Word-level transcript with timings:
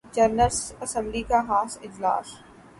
general 0.15 0.55
assembly 0.81 1.23
کا 1.23 1.39
خاص 1.47 1.77
اجلاس 1.81 2.27